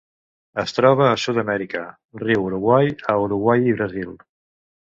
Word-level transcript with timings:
Es 0.61 0.71
troba 0.77 1.03
a 1.09 1.19
Sud-amèrica: 1.25 1.83
riu 2.23 2.47
Uruguai 2.49 2.91
a 3.15 3.19
Uruguai 3.29 3.73
i 3.75 3.79
Brasil. 3.81 4.19